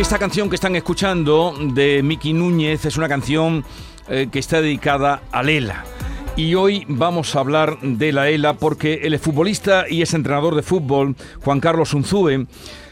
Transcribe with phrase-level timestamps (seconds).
[0.00, 3.62] Esta canción que están escuchando de Miki Núñez es una canción
[4.08, 5.84] eh, que está dedicada a Lela.
[6.36, 10.62] Y hoy vamos a hablar de la ELA porque el futbolista y ex entrenador de
[10.62, 11.14] fútbol,
[11.44, 12.46] Juan Carlos Unzúe,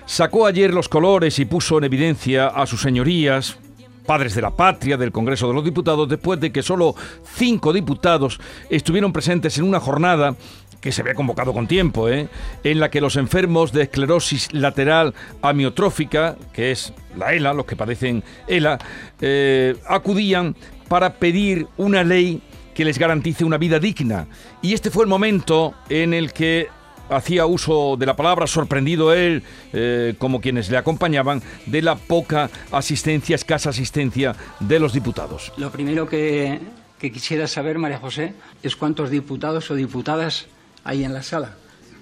[0.05, 3.57] sacó ayer los colores y puso en evidencia a sus señorías,
[4.05, 8.39] padres de la patria del Congreso de los Diputados, después de que solo cinco diputados
[8.69, 10.37] estuvieron presentes en una jornada
[10.81, 12.29] que se había convocado con tiempo, ¿eh?
[12.65, 17.77] en la que los enfermos de esclerosis lateral amiotrófica, que es la ELA, los que
[17.77, 18.79] padecen ELA,
[19.21, 20.55] eh, acudían
[20.89, 22.41] para pedir una ley
[22.75, 24.29] que les garantice una vida digna.
[24.63, 26.69] Y este fue el momento en el que
[27.11, 32.51] hacía uso de la palabra, sorprendido él, eh, como quienes le acompañaban, de la poca
[32.71, 35.53] asistencia, escasa asistencia de los diputados.
[35.57, 36.61] Lo primero que,
[36.99, 40.47] que quisiera saber, María José, es cuántos diputados o diputadas
[40.85, 41.55] hay en la sala.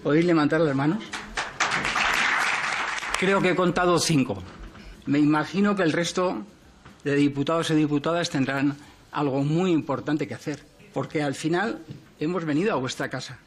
[0.02, 1.02] ¿Podéis levantar las manos?
[3.18, 4.42] Creo que he contado cinco.
[5.06, 6.44] Me imagino que el resto
[7.04, 8.76] de diputados y diputadas tendrán
[9.12, 11.78] algo muy importante que hacer, porque al final
[12.20, 13.38] hemos venido a vuestra casa.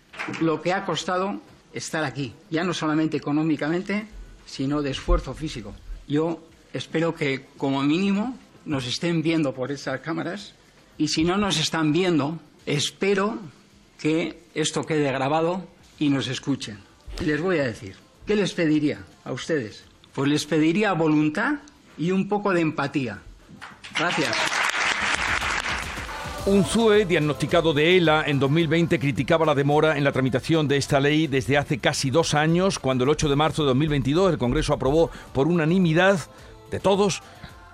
[0.41, 1.39] Lo que ha costado
[1.73, 4.07] estar aquí, ya no solamente económicamente,
[4.45, 5.75] sino de esfuerzo físico.
[6.07, 6.41] Yo
[6.73, 8.35] espero que como mínimo
[8.65, 10.53] nos estén viendo por estas cámaras
[10.97, 13.39] y si no nos están viendo, espero
[13.99, 15.67] que esto quede grabado
[15.99, 16.79] y nos escuchen.
[17.23, 19.83] Les voy a decir, ¿qué les pediría a ustedes?
[20.13, 21.55] Pues les pediría voluntad
[21.97, 23.19] y un poco de empatía.
[23.97, 24.35] Gracias.
[26.45, 31.27] Unzue, diagnosticado de ELA en 2020, criticaba la demora en la tramitación de esta ley
[31.27, 35.11] desde hace casi dos años, cuando el 8 de marzo de 2022 el Congreso aprobó
[35.33, 36.19] por unanimidad
[36.71, 37.21] de todos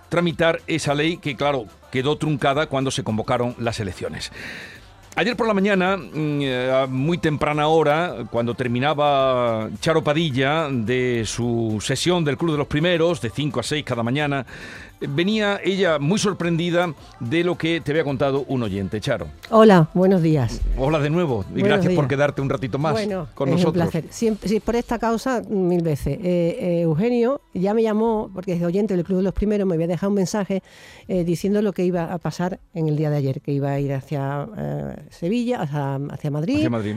[0.10, 4.32] tramitar esa ley que, claro, quedó truncada cuando se convocaron las elecciones.
[5.18, 11.24] Ayer por la mañana, mm, eh, a muy temprana hora, cuando terminaba Charo Padilla de
[11.26, 14.46] su sesión del Club de los Primeros, de 5 a 6 cada mañana,
[15.02, 19.28] venía ella muy sorprendida de lo que te había contado un oyente, Charo.
[19.52, 20.62] Hola, buenos días.
[20.78, 23.84] Hola de nuevo y Buenos gracias por quedarte un ratito más bueno, con es nosotros.
[23.86, 24.06] un placer.
[24.12, 26.18] Siempre, sí, por esta causa, mil veces.
[26.22, 29.76] Eh, eh, Eugenio ya me llamó, porque es oyente del Club de los Primeros, me
[29.76, 30.64] había dejado un mensaje
[31.08, 33.80] eh, diciendo lo que iba a pasar en el día de ayer, que iba a
[33.80, 34.48] ir hacia
[35.10, 36.96] Sevilla, hacia, hacia Madrid, Hacia Madrid.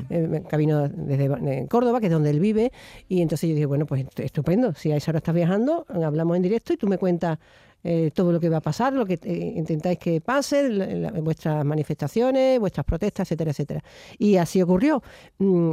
[0.49, 2.73] camino desde Córdoba, que es donde él vive,
[3.09, 6.37] y entonces yo dije, bueno, pues est- estupendo, si a esa hora estás viajando, hablamos
[6.37, 7.39] en directo y tú me cuentas
[7.85, 11.11] eh, todo lo que va a pasar, lo que eh, intentáis que pase, la- la-
[11.21, 13.85] vuestras manifestaciones, vuestras protestas, etcétera, etcétera.
[14.19, 15.03] Y así ocurrió.
[15.39, 15.73] Mm,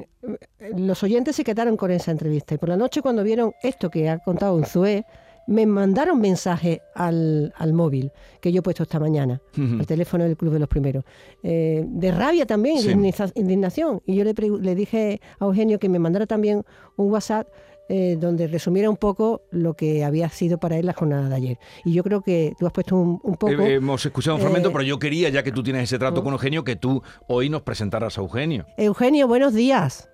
[0.78, 4.10] los oyentes se quedaron con esa entrevista y por la noche cuando vieron esto que
[4.10, 5.06] ha contado Unzué,
[5.48, 8.12] me mandaron mensaje al, al móvil
[8.42, 9.80] que yo he puesto esta mañana, Ujú.
[9.80, 11.04] al teléfono del Club de los Primeros,
[11.44, 12.88] eh, de rabia también, Sí.
[12.88, 14.02] de indigna- indignación.
[14.08, 16.64] Y yo le, le dije a Eugenio que me mandara también
[16.98, 17.48] un WhatsApp
[17.90, 21.60] eh, donde resumiera un poco lo que había sido para él la jornada de ayer.
[21.84, 23.52] Y yo creo que tú has puesto un, un poco...
[23.52, 26.22] Eh, hemos escuchado un fragmento, eh, pero yo quería, ya que tú tienes ese trato
[26.22, 26.24] oh.
[26.24, 28.66] con Eugenio, que tú hoy nos presentaras a Eugenio.
[28.78, 30.10] Eugenio, buenos días.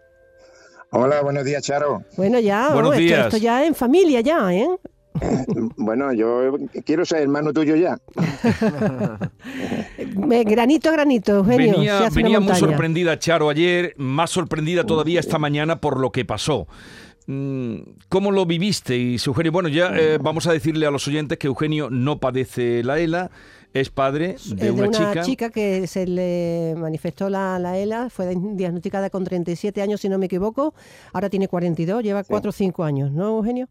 [0.91, 2.03] Hola, buenos días, Charo.
[2.17, 3.25] Bueno, ya, Buenos oh, esto, días.
[3.27, 4.67] esto ya en familia ya, ¿eh?
[5.77, 6.53] Bueno, yo
[6.85, 7.97] quiero ser hermano tuyo ya.
[10.15, 11.73] Me- Granito a granito, Eugenio.
[11.73, 16.67] venía venía muy sorprendida Charo ayer, más sorprendida todavía esta mañana por lo que pasó.
[17.31, 17.75] Mm,
[18.09, 19.53] ¿Cómo lo vivisteis, Eugenio?
[19.53, 23.31] Bueno, ya eh, vamos a decirle a los oyentes que Eugenio no padece la ELA,
[23.73, 25.49] es padre de, Eh, una, chica.
[25.49, 30.25] que se le manifestó la, la ELA, fue diagnosticada con 37 años, si no me
[30.25, 30.73] equivoco.
[31.13, 33.69] Ahora tiene 42, lleva 4 o 5 años, ¿no, Eugenio?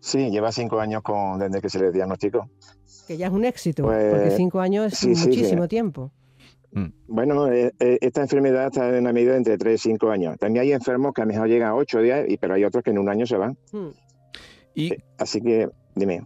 [0.00, 2.48] Sí, lleva cinco años con, desde que se le diagnosticó.
[3.06, 5.68] Que ya es un éxito, Pues, porque 5 años es sí, sí, muchísimo sí.
[5.68, 6.12] tiempo.
[6.78, 6.92] Mm.
[7.08, 10.36] Bueno, eh, eh, esta enfermedad está en una medida entre 3 y 5 años.
[10.38, 12.90] También hay enfermos que a lo mejor llegan a 8 días, pero hay otros que
[12.90, 13.56] en un año se van.
[13.72, 13.88] Hmm.
[14.74, 16.22] ¿Y Eh, Así que, dime.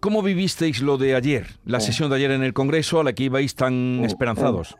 [0.00, 1.80] cómo vivisteis lo de ayer, la Eh.
[1.80, 4.76] sesión de ayer en el Congreso a la que ibais tan Mm, esperanzados?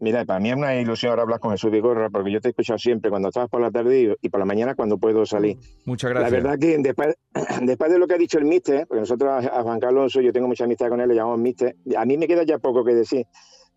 [0.00, 2.50] Mira, para mí es una ilusión ahora hablar con Jesús Vigorra, porque yo te he
[2.50, 5.56] escuchado siempre cuando estabas por la tarde y, por la mañana cuando puedo salir.
[5.86, 6.30] Muchas gracias.
[6.30, 7.16] La verdad que después,
[7.62, 10.46] después de lo que ha dicho el mister, porque nosotros a, Juan Carlos, yo tengo
[10.46, 13.26] mucha amistad con él, le llamamos mister, a mí me queda ya poco que decir.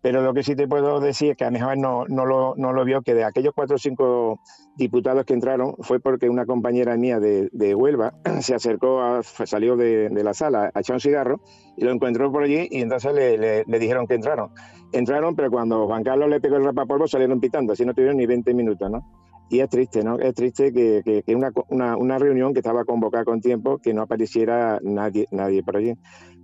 [0.02, 2.72] Pero lo que sí te puedo decir es que a mejor no, no, lo, no
[2.72, 4.40] lo vio, que de aquellos cuatro o cinco
[4.76, 9.76] diputados que entraron fue porque una compañera mía de, de Huelva se acercó, a, salió
[9.76, 11.40] de, de, la sala a echar un cigarro
[11.76, 14.50] y lo encontró por allí y entonces le, le, le, dijeron que entraron.
[14.92, 18.26] Entraron, pero cuando Juan Carlos le pegó el rapapolvo salieron pitando, así no tuvieron ni
[18.26, 19.06] 20 minutos, ¿no?
[19.52, 20.18] Y es triste, ¿no?
[20.18, 23.92] Es triste que, que, que una, una, una, reunión que estaba convocada con tiempo, que
[23.92, 25.92] no apareciera nadie, nadie por allí.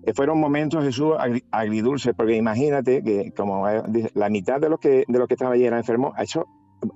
[0.08, 1.14] Eh, fueron momentos, Jesús,
[1.50, 3.66] agridulces, porque imagínate que como
[4.14, 6.46] la mitad de los que, de los que estaban allí eran enfermos, eso,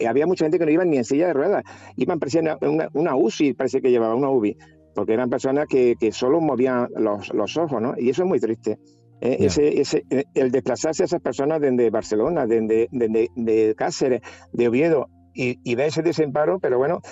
[0.08, 1.62] había mucha gente que no iban ni en silla de ruedas,
[1.96, 4.56] iban, parecía una, una UCI, parece que llevaba una UBI,
[4.94, 7.94] porque eran personas que, que solo movían los, los, ojos, ¿no?
[7.98, 8.78] Y eso es muy triste.
[9.20, 9.46] Eh, yeah.
[9.46, 10.04] ese, ese,
[10.34, 14.22] el desplazarse a esas personas desde Barcelona, desde, desde de Cáceres,
[14.54, 17.02] de Oviedo, y, y ver ese desemparo, pero bueno,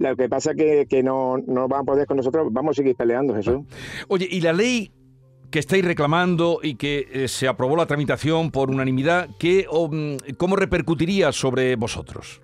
[0.00, 2.78] lo que pasa es que, que no, no van a poder con nosotros, vamos a
[2.78, 3.60] seguir peleando, Jesús.
[4.08, 4.90] Oye, ¿y la ley
[5.54, 9.88] que estáis reclamando y que eh, se aprobó la tramitación por unanimidad, ¿qué, o,
[10.36, 12.42] ¿cómo repercutiría sobre vosotros?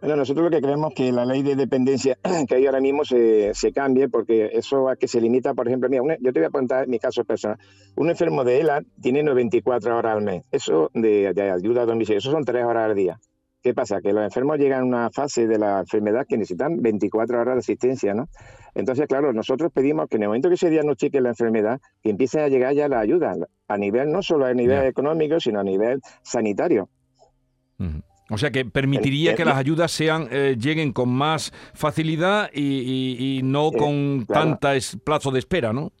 [0.00, 2.18] Bueno, nosotros lo que creemos es que la ley de dependencia
[2.48, 5.88] que hay ahora mismo se, se cambie, porque eso a que se limita, por ejemplo,
[5.88, 7.56] mira, una, yo te voy a contar mi caso personal.
[7.94, 12.18] Un enfermo de ELA tiene 94 horas al mes, eso de, de ayuda a domicilio,
[12.18, 13.20] eso son 3 horas al día.
[13.62, 14.00] ¿Qué pasa?
[14.00, 17.60] Que los enfermos llegan a una fase de la enfermedad que necesitan 24 horas de
[17.60, 18.28] asistencia, ¿no?
[18.74, 22.40] Entonces, claro, nosotros pedimos que en el momento que se diagnostique la enfermedad, que empiece
[22.40, 23.34] a llegar ya la ayuda,
[23.68, 24.88] a nivel, no solo a nivel yeah.
[24.88, 26.88] económico, sino a nivel sanitario.
[27.78, 28.02] Uh -huh.
[28.30, 33.38] O sea que permitiría que las ayudas sean eh, lleguen con más facilidad y, y,
[33.38, 34.50] y no con eh, claro.
[34.50, 35.92] tanta es, plazo de espera, ¿no?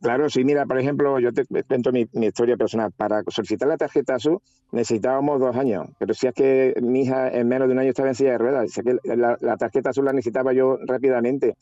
[0.00, 2.92] Claro, sí, mira, por ejemplo, yo te cuento mi, historia personal.
[2.92, 4.38] Para solicitar la tarjeta azul
[4.72, 8.08] necesitábamos dos años, pero si es que mi hija en menos de un año estaba
[8.08, 8.70] en silla de ruedas,
[9.04, 11.56] la, la tarjeta azul la necesitaba yo rápidamente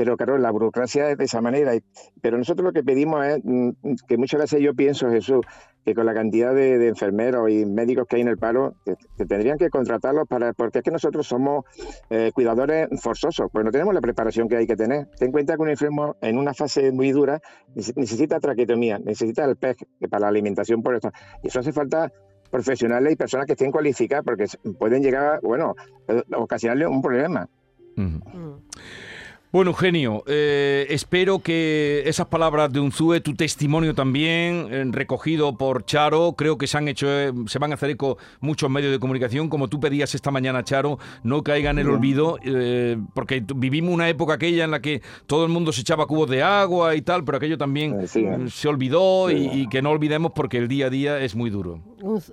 [0.00, 1.72] pero claro, la burocracia es de esa manera.
[2.22, 3.70] Pero nosotros lo que pedimos es mm,
[4.08, 5.44] que muchas veces yo pienso, Jesús,
[5.84, 8.94] que con la cantidad de, de enfermeros y médicos que hay en el paro, que,
[9.16, 11.64] que, tendrían que contratarlos para, porque es que nosotros somos
[12.10, 15.06] eh, cuidadores forzosos, pues no tenemos la preparación que hay que tener.
[15.18, 17.40] Ten en cuenta que un enfermo en una fase muy dura
[17.74, 19.76] necesita traquetomía, necesita el PEG
[20.08, 21.10] para la alimentación por esto.
[21.42, 22.12] Y eso hace falta
[22.50, 24.46] profesionales y personas que estén cualificadas porque
[24.78, 25.74] pueden llegar, bueno,
[26.08, 27.48] a ocasionarle un problema.
[27.96, 28.20] -huh.
[28.34, 28.62] mm.
[29.52, 35.84] Bueno, Eugenio, eh, espero que esas palabras de Unzue, tu testimonio también, eh, recogido por
[35.84, 39.00] Charo, creo que se han hecho, eh, se van a hacer eco muchos medios de
[39.00, 43.92] comunicación, como tú pedías esta mañana, Charo, no caiga en el olvido, eh, porque vivimos
[43.92, 47.02] una época aquella en la que todo el mundo se echaba cubos de agua y
[47.02, 49.50] tal, pero aquello también sí, se olvidó sí.
[49.52, 51.80] y, y, que no olvidemos porque el día a día es muy duro.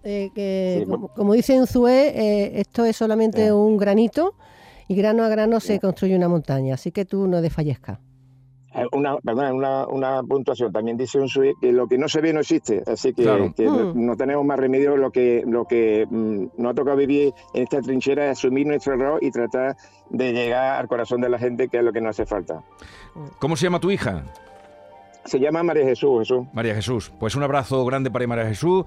[0.03, 0.85] Que, sí.
[0.87, 4.35] como, como, dice Unzue, esto es solamente un granito
[4.88, 8.00] y grano a grano se construye una montaña, así que tú no desfallezcas.
[8.92, 10.72] Una, perdón, una, una, puntuación.
[10.72, 13.51] También dice un suite que lo que no se ve no existe, así que, claro.
[13.56, 14.06] que mm.
[14.06, 14.95] no, tenemos más remedio.
[14.98, 18.94] Lo que, lo que mm, nos ha tocado vivir en esta trinchera es asumir nuestro
[18.94, 19.75] error y tratar
[20.12, 22.63] de llegar al corazón de la gente, que es lo que nos hace falta.
[23.39, 24.25] ¿Cómo se llama tu hija?
[25.27, 26.47] Se llama María Jesús, Jesús.
[26.53, 27.12] María Jesús.
[27.19, 28.85] Pues un abrazo grande para María Jesús.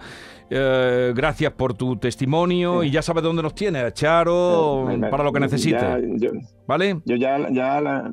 [0.48, 2.88] Eh, gracias por tu testimonio sí.
[2.88, 5.82] y ya sabes dónde nos tiene, Charo, sí, para lo que necesites.
[6.16, 6.31] Yo,
[6.66, 7.00] ¿Vale?
[7.04, 8.10] Yo ya, ya la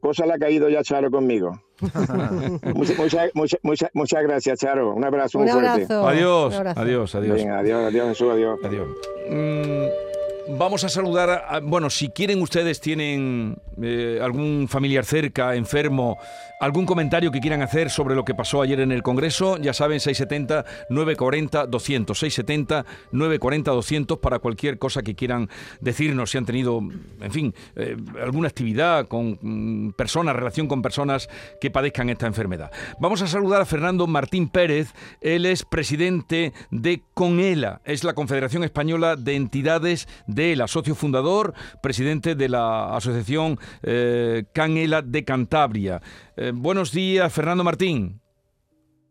[0.00, 1.52] cosa la ha caído ya Charo conmigo.
[2.74, 2.98] muchas,
[3.34, 4.92] muchas, muchas, muchas, gracias, Charo.
[4.94, 5.86] Un abrazo un muy abrazo.
[5.86, 5.94] fuerte.
[5.94, 6.80] Adiós, abrazo.
[6.80, 7.40] adiós, adiós.
[7.40, 8.58] Adiós, adiós, Jesús, adiós.
[8.64, 8.88] Adiós.
[9.30, 10.10] Mm
[10.58, 16.18] vamos a saludar, a, bueno, si quieren ustedes, tienen eh, algún familiar cerca, enfermo,
[16.58, 20.00] algún comentario que quieran hacer sobre lo que pasó ayer en el Congreso, ya saben,
[20.00, 25.48] 670-940-200, 670-940-200 para cualquier cosa que quieran
[25.80, 26.80] decirnos, si han tenido,
[27.20, 31.28] en fin, eh, alguna actividad con mm, personas, relación con personas
[31.60, 32.72] que padezcan esta enfermedad.
[32.98, 38.64] Vamos a saludar a Fernando Martín Pérez, él es presidente de CONELA, es la Confederación
[38.64, 45.24] Española de Entidades de de la socio fundador, presidente de la asociación eh, Canela de
[45.24, 46.00] Cantabria.
[46.36, 48.20] Eh, buenos días, Fernando Martín.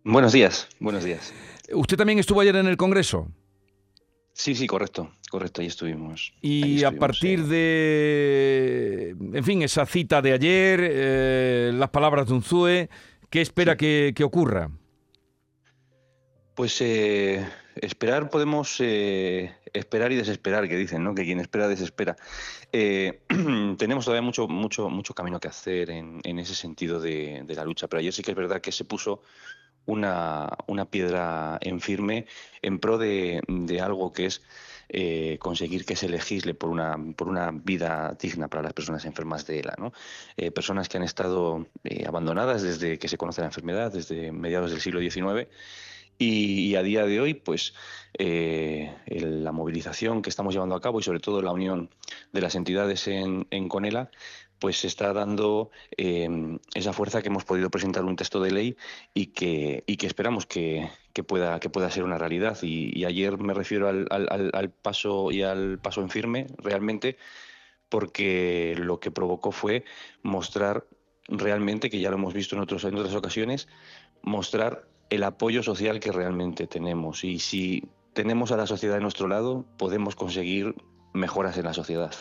[0.04, 1.34] Buenos días, buenos días.
[1.74, 3.28] ¿Usted también estuvo ayer en el Congreso?
[4.34, 6.34] Sí, sí, correcto, correcto, ahí estuvimos.
[6.42, 12.28] Y ahí estuvimos, a partir de, en fin, esa cita de ayer, eh, las palabras
[12.28, 12.90] de Unzue,
[13.30, 13.78] ¿qué espera sí.
[13.80, 14.72] que, que, ocurra?
[16.56, 17.46] Pues eh,
[17.82, 21.16] esperar podemos eh, esperar y desesperar, que dicen, ¿no?
[21.16, 22.16] Que quien espera desespera.
[22.72, 23.22] Eh,
[23.78, 28.00] tenemos todavía mucho, mucho, mucho camino que hacer en, ese sentido de, la lucha, pero
[28.00, 29.22] ayer sí que es verdad que se puso
[29.86, 32.26] una, una piedra en firme
[32.62, 34.42] en pro de, de algo que es
[34.90, 39.46] eh, conseguir que se legisle por una, por una vida digna para las personas enfermas
[39.46, 39.76] de ELA.
[39.78, 39.94] ¿no?
[40.54, 41.68] Personas que han estado
[42.08, 45.48] abandonadas desde que se conoce la enfermedad, desde mediados del siglo XIX.
[46.20, 47.74] Y, a día de hoy, pues
[48.18, 51.90] la movilización que estamos llevando a cabo y sobre todo la unión
[52.34, 54.12] de las entidades en, en Conela,
[54.60, 58.78] pues está dando em, esa fuerza que hemos podido presentar un texto de ley
[59.14, 60.90] y que, y que esperamos que,
[61.28, 62.58] pueda, que pueda ser una realidad.
[62.62, 67.18] Y, ayer me refiero al, al, paso y al paso en firme, realmente,
[67.88, 69.86] porque lo que provocó fue
[70.22, 70.86] mostrar
[71.28, 73.68] realmente, que ya lo hemos visto en, otros, en otras ocasiones,
[74.22, 77.24] mostrar el apoyo social que realmente tenemos.
[77.24, 80.76] Y si tenemos a la sociedad de nuestro lado, podemos conseguir
[81.14, 82.14] mejoras en la sociedad.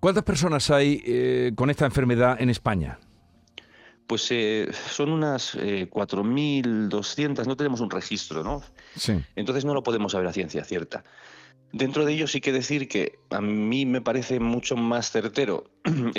[0.00, 2.98] ¿Cuántas personas hay eh, con esta enfermedad en España?
[4.06, 8.62] Pues eh, son unas 4.200, eh, no tenemos un registro, ¿no?
[8.96, 9.20] Sí.
[9.36, 11.04] Entonces no lo podemos saber a ciencia cierta.
[11.72, 15.64] Dentro de ello sí que decir que a mí me parece mucho más certero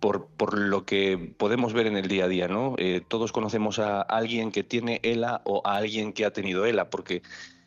[0.00, 2.76] por, por, lo que podemos ver en el día a día, ¿no?
[3.08, 7.22] todos conocemos a alguien que tiene ELA o a alguien que ha tenido ELA, porque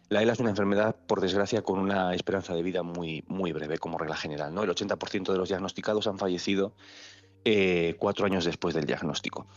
[0.09, 3.79] la ELA es una enfermedad, por desgracia, con una esperanza de vida muy, muy breve,
[3.79, 4.53] como regla general.
[4.53, 4.63] ¿no?
[4.63, 6.73] El 80% de los diagnosticados han fallecido
[7.43, 9.47] eh, cuatro años después del diagnóstico.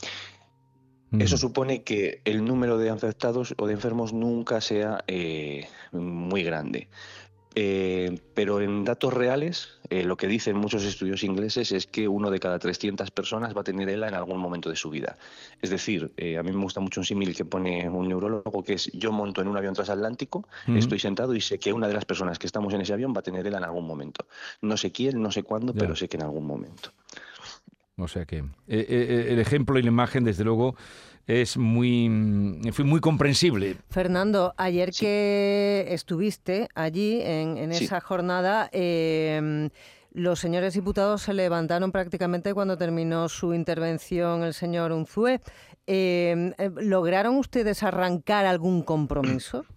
[1.18, 1.38] Eso mm.
[1.38, 6.88] supone que el número de afectados o de enfermos nunca sea eh, muy grande.
[7.60, 12.30] Eh, pero en datos reales, eh, lo que dicen muchos estudios ingleses es que uno
[12.30, 15.18] de cada 300 personas va a tener ELA en algún momento de su vida.
[15.60, 18.74] Es decir, eh, a mí me gusta mucho un símil que pone un neurólogo, que
[18.74, 22.04] es yo monto en un avión transatlántico, estoy sentado y sé que una de las
[22.04, 24.28] personas que estamos en ese avión va a tener ELA en algún momento.
[24.62, 26.92] No sé quién, no sé cuándo, pero sé que en algún momento.
[27.96, 30.76] O sea que el ejemplo y la imagen, desde luego,
[31.28, 33.76] es muy, muy comprensible.
[33.90, 39.68] Fernando, ayer que estuviste allí en, esa jornada, em,
[40.12, 45.40] los señores diputados se levantaron prácticamente cuando terminó su intervención el señor Unzué.
[45.86, 49.64] Em, eh, ¿Lograron ustedes arrancar algún compromiso?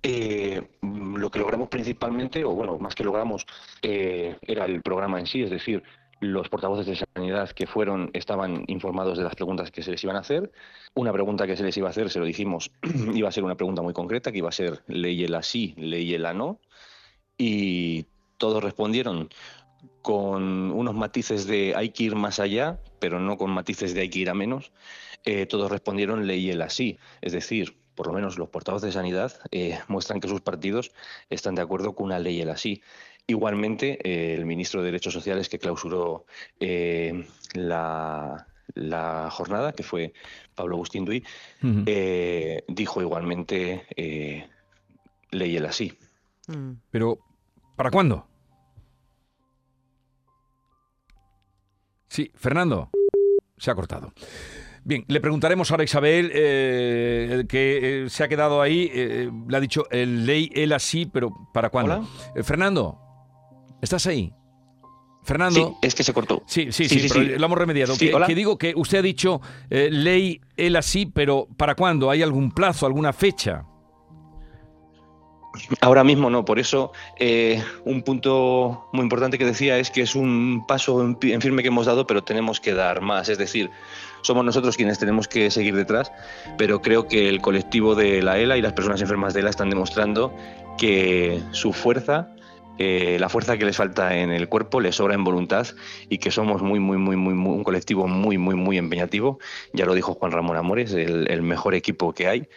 [0.00, 3.44] Eh, lo que logramos principalmente, o bueno, más que logramos,
[3.82, 5.82] eh, era el programa en sí, es decir,
[6.20, 10.16] los portavoces de sanidad que fueron estaban informados de las preguntas que se les iban
[10.16, 10.50] a hacer.
[10.94, 12.70] Una pregunta que se les iba a hacer, se lo dijimos,
[13.14, 16.60] iba a ser una pregunta muy concreta, que iba a ser el sí, el no.
[17.36, 18.06] Y
[18.36, 19.28] todos respondieron
[20.02, 24.10] con unos matices de hay que ir más allá, pero no con matices de hay
[24.10, 24.72] que ir a menos.
[25.24, 26.98] Eh, todos respondieron ley el sí.
[27.20, 30.92] Es decir, por lo menos los portavoces de sanidad eh, muestran que sus partidos
[31.30, 32.80] están de acuerdo con una ley el así.
[33.30, 36.24] Igualmente, eh, el ministro de Derechos Sociales que clausuró
[36.60, 38.46] eh, la,
[39.30, 40.14] jornada, que fue
[40.54, 41.22] Pablo Agustín Duy,
[41.84, 43.84] eh, dijo igualmente
[45.30, 45.92] ley el así.
[46.46, 46.70] Mm.
[46.90, 47.18] Pero,
[47.76, 48.26] ¿para cuándo?
[52.08, 52.88] Sí, Fernando,
[53.58, 54.14] se ha cortado.
[54.84, 56.30] Bien, le preguntaremos ahora a Isabel,
[57.46, 58.90] que se ha quedado ahí,
[59.48, 62.08] le ha dicho el ley, él así, pero ¿para cuándo?
[62.42, 63.04] Fernando.
[63.80, 64.32] ¿Estás ahí?
[65.22, 65.76] Fernando.
[65.80, 66.42] Sí, es que se cortó.
[66.46, 67.94] Sí, sí, sí, lo hemos remediado.
[67.98, 72.10] Que, digo que usted ha dicho eh, ley él así, pero ¿para cuándo?
[72.10, 73.64] ¿Hay algún plazo, alguna fecha?
[75.80, 80.14] Ahora mismo no, por eso eh, un punto muy importante que decía es que es
[80.14, 83.28] un paso en, firme que hemos dado, pero tenemos que dar más.
[83.28, 83.70] Es decir,
[84.22, 86.12] somos nosotros quienes tenemos que seguir detrás,
[86.56, 89.70] pero creo que el colectivo de la ELA y las personas enfermas de ELA están
[89.70, 90.34] demostrando
[90.78, 92.30] que su fuerza
[92.78, 95.66] eh, la fuerza que les falta en el cuerpo les sobra en voluntad
[96.08, 99.38] y que somos muy, muy, muy, muy, un colectivo muy, muy, muy empeñativo.
[99.72, 102.48] Ya lo dijo Juan Ramón Amores, el, el mejor equipo que hay.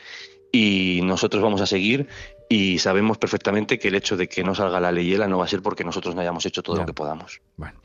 [0.51, 2.07] Y nosotros vamos a seguir
[2.51, 5.47] y sabemos perfectamente que el hecho de que no salga la leyela no va a
[5.47, 7.39] ser porque nosotros no hayamos hecho todo lo que podamos.
[7.55, 7.79] Bueno,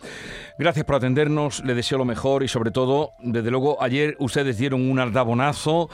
[0.59, 4.91] gracias por atendernos, le deseo lo mejor y sobre todo, desde luego, ayer ustedes dieron
[4.91, 5.89] un aldabonazo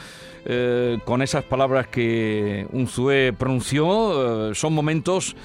[0.47, 4.53] eh, con esas palabras que un Zue pronunció.
[4.53, 5.37] Eh, son momentos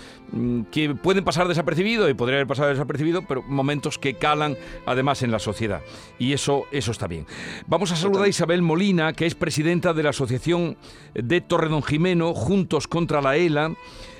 [0.71, 5.31] que pueden pasar desapercibidos y podrían haber pasado desapercibidos, pero momentos que calan además en
[5.31, 5.81] la sociedad.
[6.19, 7.25] Y eso, eso está bien.
[7.67, 10.77] Vamos a saludar a Isabel Molina, que es presidenta de la Asociación
[11.13, 13.73] de Torredón Jimeno, Juntos contra la ELA.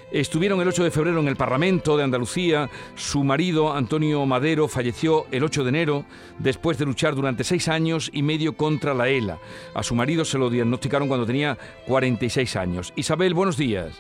[0.10, 2.70] Estuvieron el 8 de febrero en el Parlamento de Andalucía.
[2.96, 6.06] Su marido, Antonio Madero, falleció el 8 de enero
[6.40, 9.38] después de luchar durante seis años y medio contra la ELA.
[9.74, 12.94] A su marido se lo diagnosticaron cuando tenía 46 años.
[12.96, 14.00] Isabel, buenos días.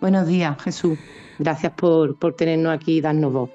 [0.00, 0.98] Buenos días, Jesús.
[1.38, 3.50] Gracias por, por tenernos aquí y darnos voz.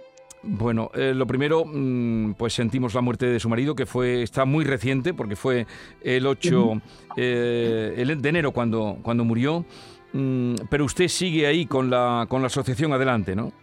[0.46, 4.44] Bueno, eh, lo primero, mm, pues sentimos la muerte de su marido, que fue está
[4.44, 5.66] muy reciente, porque fue
[6.02, 6.82] el 8
[7.16, 9.66] eh, el de enero cuando, cuando murió.
[10.12, 13.54] Mm, pero usted sigue ahí con la, con la asociación adelante, ¿no?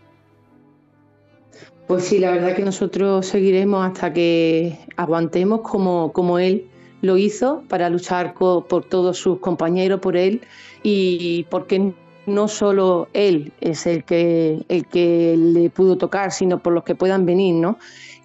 [1.86, 6.66] Pues sí, la verdad que nosotros seguiremos hasta que aguantemos como, como él
[7.02, 10.40] lo hizo para luchar por todos sus compañeros, por él
[10.82, 11.92] y porque
[12.34, 16.94] no solo él es el que, el que le pudo tocar, sino por los que
[16.94, 17.78] puedan venir, ¿no?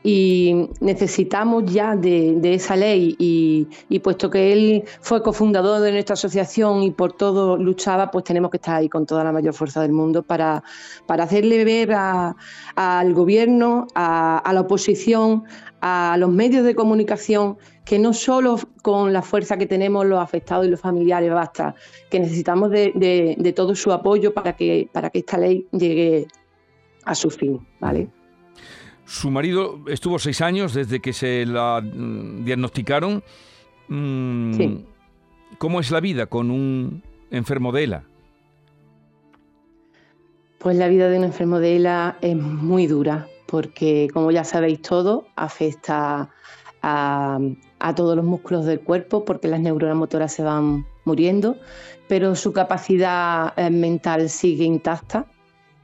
[0.07, 6.83] Y necesitamos ya de, esa ley y, puesto que él fue cofundador de nuestra asociación
[6.83, 9.93] y por todo luchaba, pues tenemos que estar ahí con toda la mayor fuerza del
[9.93, 10.63] mundo para,
[11.07, 12.35] para hacerle ver a-
[12.75, 15.45] al gobierno, a, la oposición,
[15.81, 20.67] a los medios de comunicación, que no solo con la fuerza que tenemos los afectados
[20.67, 21.73] y los familiares basta,
[22.11, 26.27] que necesitamos de, de- de todo su apoyo para que, para que esta ley llegue
[27.05, 28.07] a su fin, ¿vale?
[29.05, 33.23] Su marido estuvo seis años desde que se la mm, diagnosticaron.
[33.87, 34.85] Mm, Sí.
[35.57, 38.03] ¿Cómo es la vida con un enfermo de ELA?
[40.59, 44.81] Pues la vida de un enfermo de ELA es muy dura porque, como ya sabéis
[44.81, 46.29] todos, afecta
[46.81, 47.39] a,
[47.79, 51.57] a todos los músculos del cuerpo porque las neuronas motoras se van muriendo,
[52.07, 55.27] pero su capacidad eh, mental sigue intacta.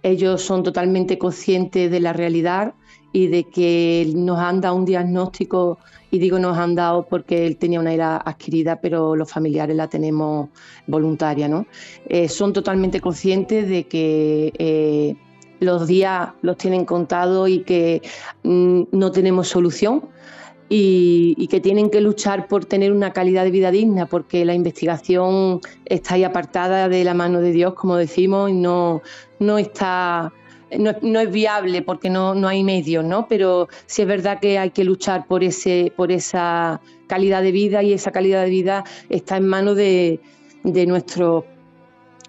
[0.04, 2.74] Ellos son totalmente conscientes de la realidad
[3.14, 5.78] y de que nos han dado un diagnóstico,
[6.12, 9.88] y digo nos han dado porque él tenía una ELA adquirida, pero los familiares la
[9.88, 10.50] tenemos
[10.88, 11.66] voluntaria, ¿no?
[12.08, 15.16] eh, son totalmente conscientes de que eh,
[15.60, 18.02] los días los tienen contados y que
[18.44, 20.04] mm, no tenemos solución
[20.70, 24.54] y, y que tienen que luchar por tener una calidad de vida digna, porque la
[24.54, 29.02] investigación está ahí apartada de la mano de Dios, como decimos, y no,
[29.40, 30.32] no está...
[30.78, 33.28] No, no es viable porque no, no hay medios, ¿no?
[33.28, 37.84] Pero sí es verdad que hay que luchar por, ese, por esa calidad de vida
[37.84, 40.22] y esa calidad de vida está en manos de,
[40.64, 41.44] de nuestros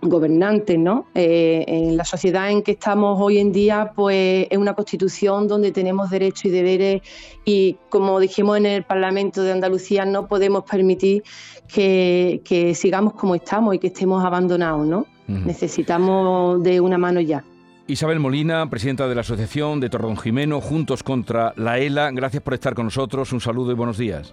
[0.03, 1.07] gobernantes, ¿no?
[1.15, 5.71] Eh, en la sociedad en que estamos hoy en día, pues es una constitución donde
[5.71, 7.03] tenemos derechos y deberes
[7.45, 11.23] y como dijimos en el Parlamento de Andalucía, no podemos permitir
[11.69, 15.07] que, que sigamos como estamos y que estemos abandonados, ¿no?
[15.29, 17.43] Necesitamos de una mano ya.
[17.89, 22.55] Isabel Molina, presidenta de la Asociación de Torredón Jimeno, Juntos contra la ELA, gracias por
[22.55, 23.33] estar con nosotros.
[23.33, 24.33] Un saludo y buenos días.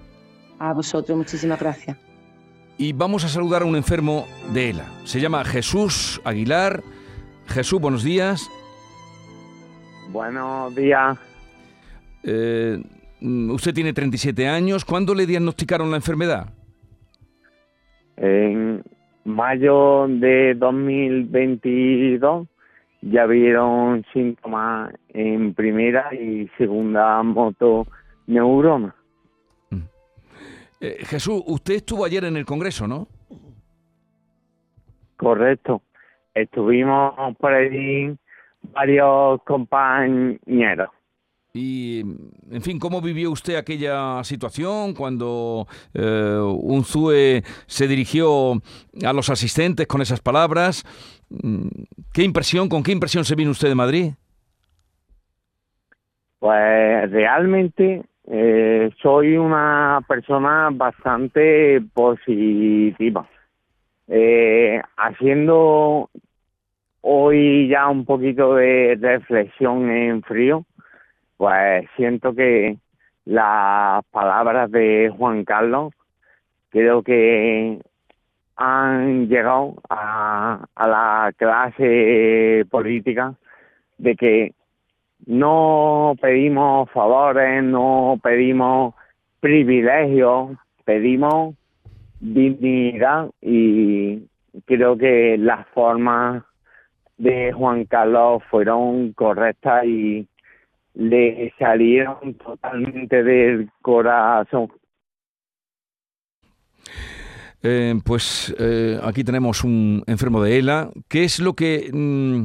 [0.59, 1.97] A vosotros, muchísimas gracias.
[2.77, 4.85] Y vamos a saludar a un enfermo de ELA.
[5.03, 6.83] Se llama Jesús Aguilar.
[7.47, 8.49] Jesús, buenos días.
[10.11, 11.17] Buenos días.
[12.23, 12.81] Eh,
[13.21, 14.85] usted tiene 37 años.
[14.85, 16.53] ¿Cuándo le diagnosticaron la enfermedad?
[18.15, 18.83] En
[19.25, 22.47] mayo de 2022
[23.01, 28.95] ya vieron síntomas en primera y segunda motoneurona.
[30.81, 33.07] Eh, Jesús, usted estuvo ayer en el Congreso, ¿no?
[35.17, 35.81] Correcto.
[36.33, 38.15] Estuvimos por allí
[38.73, 40.89] varios compañeros.
[41.51, 42.01] Y,
[42.51, 48.61] en fin, ¿cómo vivió usted aquella situación cuando eh, un ZUE se dirigió
[49.03, 50.85] a los asistentes con esas palabras?
[51.29, 51.67] Mm,
[52.13, 54.11] ¿Qué impresión, con qué impresión se vino usted de Madrid?
[56.39, 63.27] Pues realmente eh, soy una persona bastante positiva.
[64.07, 66.09] Eh, haciendo
[67.01, 70.65] hoy ya un poquito de reflexión en frío,
[71.37, 72.77] pues siento que
[73.25, 75.93] las palabras de Juan Carlos
[76.69, 77.79] creo que
[78.59, 83.33] han llegado a, la clase política
[83.97, 84.53] de que
[85.25, 88.95] no pedimos favores, no pedimos
[89.39, 91.55] privilegios, pedimos
[92.19, 94.27] dignidad y
[94.65, 96.43] creo que las formas
[97.17, 100.27] de Juan Carlos fueron correctas y
[100.95, 104.69] le salieron totalmente del corazón.
[107.61, 110.89] Eh, pues eh, aquí tenemos un enfermo de ELA.
[111.07, 112.43] ¿Qué es lo que, mm,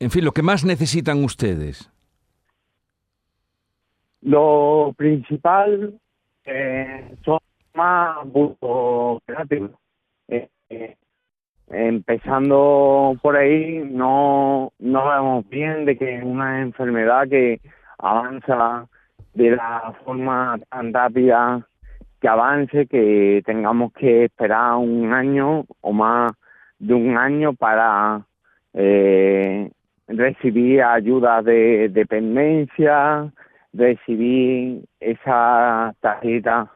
[0.00, 1.90] en fin, lo que más necesitan ustedes?
[4.22, 5.98] Lo principal
[6.44, 7.38] eh, son
[7.74, 9.70] más burocráticos.
[10.28, 10.96] Eh, eh,
[11.70, 17.60] empezando por ahí, no, no vemos bien de que una enfermedad que
[17.98, 18.88] avanza
[19.34, 21.66] de la forma tan rápida
[22.20, 26.32] que avance, que tengamos que esperar un año o más
[26.78, 28.22] de un año para
[28.74, 29.70] eh,
[30.06, 33.30] recibí ayuda de dependencia,
[33.72, 36.70] recibí esa tarjeta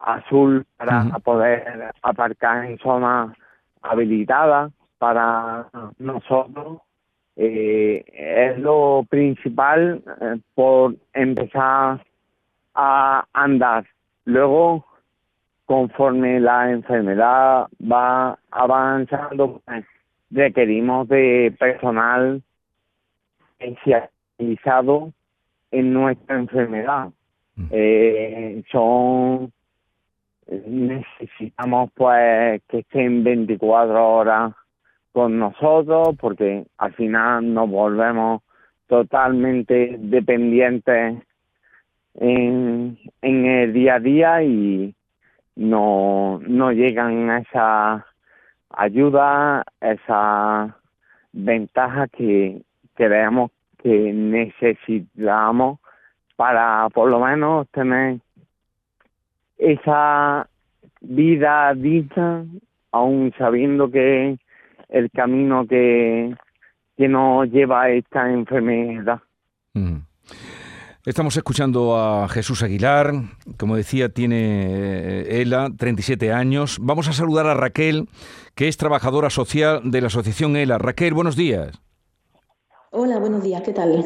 [0.00, 3.34] azul para poder aparcar en zona
[3.82, 5.66] habilitada para
[5.98, 6.78] nosotros.
[7.38, 12.00] Eh, es lo principal eh, por empezar
[12.74, 13.84] a andar.
[14.26, 14.84] Luego,
[15.64, 19.84] conforme la enfermedad va avanzando, pues,
[20.30, 22.42] requerimos de personal
[23.58, 25.12] especializado
[25.70, 27.10] en nuestra enfermedad.
[27.70, 29.50] Eh, son
[30.48, 34.52] necesitamos pues que estén 24 horas
[35.12, 38.42] con nosotros porque al final nos volvemos
[38.86, 41.22] totalmente dependientes
[42.18, 44.94] en, en el día a día y
[45.54, 48.06] no, no llegan a esa
[48.70, 50.76] ayuda, esa
[51.32, 52.62] ventaja que
[52.94, 53.50] creemos
[53.82, 55.78] que necesitamos
[56.36, 58.18] para por lo menos tener
[59.58, 60.48] esa
[61.00, 62.44] vida digna,
[62.92, 64.38] aún sabiendo que
[64.88, 66.34] el camino que,
[66.96, 69.20] que nos lleva a esta enfermedad.
[71.06, 73.12] Estamos escuchando a Jesús Aguilar,
[73.58, 76.78] como decía, tiene eh, ELA, 37 años.
[76.80, 78.08] Vamos a saludar a Raquel,
[78.56, 80.78] que es trabajadora social de la Asociación ELA.
[80.78, 81.78] Raquel, buenos días.
[82.90, 84.04] Hola, buenos días, ¿qué tal?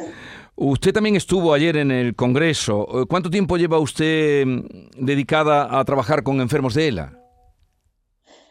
[0.57, 2.87] Usted también estuvo ayer en el Congreso.
[3.01, 4.63] Eh, ¿Cuánto tiempo lleva usted mm,
[4.99, 7.19] dedicada a trabajar con enfermos de ELA?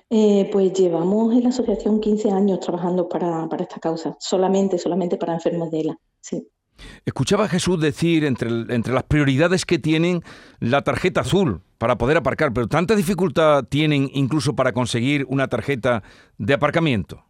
[0.09, 5.17] Eh, pues llevamos en la asociación 15 años trabajando para, para, esta causa, solamente, solamente
[5.17, 6.49] para enfermos de ELA, sí.
[7.05, 10.23] Escuchaba a Jesús decir entre, entre las prioridades que tienen
[10.59, 16.03] la tarjeta azul para poder aparcar, pero ¿tanta dificultad tienen incluso para conseguir una tarjeta
[16.37, 17.28] de aparcamiento?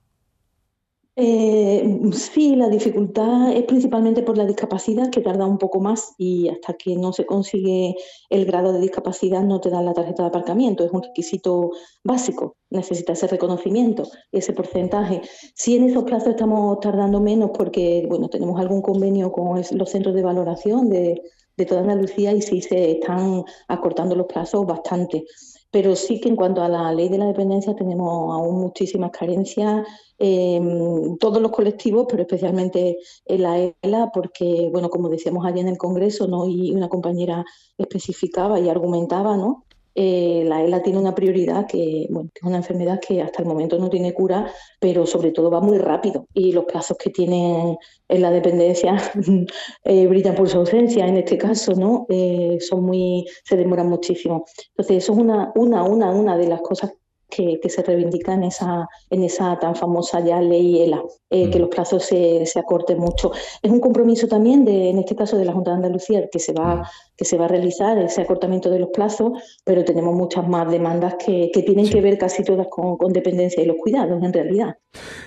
[1.16, 6.48] Eh, sí, la dificultad es principalmente por la discapacidad, que tarda un poco más y
[6.48, 7.96] hasta que no se consigue
[8.30, 10.86] el grado de discapacidad no te dan la tarjeta de aparcamiento.
[10.86, 11.72] Es un requisito
[12.06, 15.22] básico, necesita ese reconocimiento, ese porcentaje.
[15.56, 20.16] Si en esos plazos estamos tardando menos porque bueno, tenemos algún convenio con los centros
[20.16, 21.22] de valoración de,
[21.58, 25.26] de toda Andalucía y sí se están acortando los plazos bastante.
[25.72, 29.86] Pero sí que en cuanto a la ley de la dependencia tenemos aún muchísimas carencias
[30.18, 35.70] en todos los colectivos, pero especialmente en la ELA, porque, bueno, como decíamos ayer en
[35.70, 36.48] el Congreso, ¿no?
[36.48, 37.46] y una compañera
[37.78, 39.66] especificaba y argumentaba, ¿no?
[40.02, 43.78] Eh, la ELA tiene una prioridad que, bueno, es una enfermedad que hasta el momento
[43.78, 48.22] no tiene cura, pero sobre todo va muy rápido y los plazos que tienen en
[48.22, 48.96] la dependencia
[49.84, 52.06] eh, brillan por su ausencia en este caso, ¿no?
[52.08, 54.46] Eh, son muy, se demoran muchísimo.
[54.70, 56.94] Entonces, eso es una, una, una, una de las cosas
[57.30, 61.62] que, se reivindica en esa, en esa tan famosa ya ley ELA, eh, que mm.
[61.62, 63.32] los plazos se, se, acorten mucho.
[63.62, 66.54] Es un compromiso también, de, en este caso de la Junta de Andalucía, que se,
[66.54, 66.84] va, mm.
[67.16, 71.16] que se va a realizar ese acortamiento de los plazos, pero tenemos muchas más demandas
[71.16, 74.76] que, que tienen que ver casi todas con, con, dependencia y los cuidados, en realidad.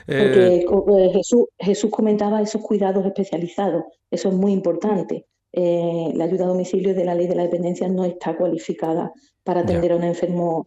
[0.08, 5.26] Eh, Porque eh, Jesús, Jesús comentaba esos cuidados especializados, eso es muy importante.
[5.52, 9.12] la ayuda a domicilio de la ley de la dependencia no está cualificada
[9.44, 10.66] para atender a un enfermo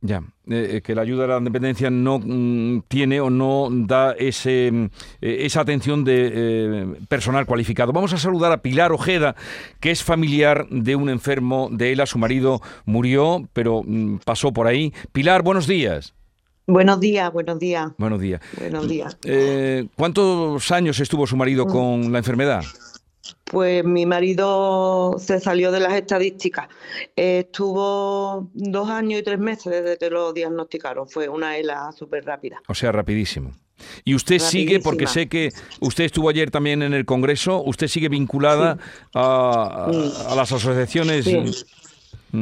[0.00, 4.12] ya, eh, eh, que la ayuda a la dependencia no mm, tiene o no da
[4.12, 4.84] ese, mm,
[5.20, 7.92] eh, esa atención de personal cualificado.
[7.92, 9.34] Vamos a saludar a Pilar Ojeda,
[9.80, 12.06] que es familiar de un enfermo de ELA.
[12.06, 14.92] Su marido murió, pero mm, pasó por ahí.
[15.12, 16.14] Pilar, buenos días.
[16.68, 17.92] Buenos días, buenos días.
[17.96, 18.40] Buenos días.
[18.58, 19.16] Buenos días.
[19.94, 22.64] ¿Cuántos años estuvo su marido con la enfermedad?
[23.44, 26.68] Pues mi marido se salió de las estadísticas.
[27.14, 31.08] estuvo dos años y tres meses desde que lo diagnosticaron.
[31.08, 32.60] Fue una ELA súper rápida.
[32.68, 33.52] O sea, rapidísimo.
[34.04, 38.08] Y usted sigue, porque sé que usted estuvo ayer también en el Congreso, usted sigue
[38.08, 38.78] vinculada
[39.14, 39.90] a,
[40.34, 41.26] las asociaciones.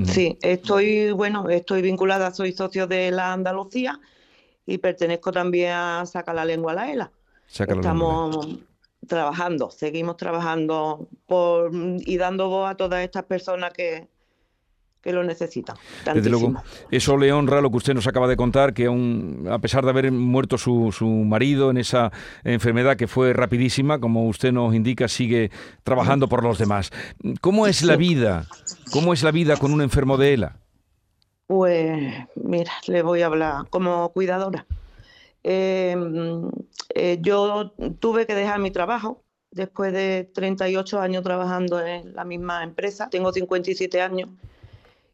[0.07, 0.38] Sí.
[0.42, 4.01] estoy, bueno, estoy vinculada, soy socio de la Andalucía
[4.66, 7.11] y pertenezco también a Saca la Lengua a la ELA.
[7.47, 8.59] Saca Estamos
[9.07, 14.09] trabajando, seguimos trabajando por, y dando voz a todas estas personas que,
[15.05, 15.77] que lo necesitan.
[16.14, 16.55] Desde luego,
[16.90, 19.90] eso le honra lo que usted nos acaba de contar, que aún, a pesar de
[19.90, 22.11] haber muerto su, su marido en esa
[22.43, 25.51] enfermedad que fue rapidísima, como usted nos indica, sigue
[25.83, 26.90] trabajando por los demás.
[27.43, 28.47] ¿Cómo es la vida?
[28.93, 30.57] ¿Cómo es la vida con un enfermo de ELA?
[31.47, 34.64] Pues mira, le voy a hablar como cuidadora.
[35.44, 36.50] Em,
[36.94, 42.64] eh, yo tuve que dejar mi trabajo después de 38 años trabajando en la misma
[42.64, 43.09] empresa.
[43.11, 44.30] Tengo 57 años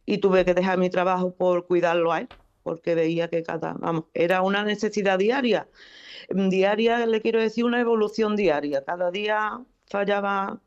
[0.06, 2.28] y tuve que dejar mi trabajo por cuidarlo a él,
[2.62, 5.68] porque veía que cada, vamos, era una necesidad diaria.
[6.28, 8.84] Diaria, le quiero decir, una evolución diaria.
[8.84, 10.60] Cada día fallaba,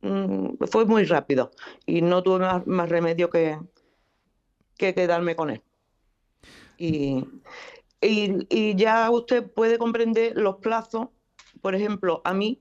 [0.00, 1.50] mm, fue muy rápido
[1.86, 3.58] y no tuve más, remedio que,
[4.78, 5.62] que quedarme con él.
[6.78, 7.24] Y,
[8.02, 11.08] y, ya usted puede comprender los plazos,
[11.60, 12.60] por ejemplo, a mí,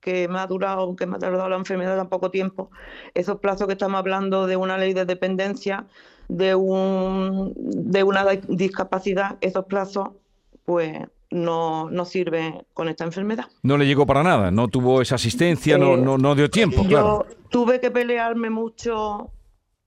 [0.00, 2.70] que me ha durado, que me ha tardado la enfermedad tan poco tiempo,
[3.14, 5.86] esos plazos que estamos hablando de una ley de dependencia,
[6.28, 10.10] de, un, de una discapacidad, esos plazos,
[10.64, 10.98] pues
[11.30, 13.46] no, no sirven con esta enfermedad.
[13.62, 16.82] No le llegó para nada, no tuvo esa asistencia, no, no, no dio tiempo.
[16.84, 19.32] Yo tuve que pelearme mucho,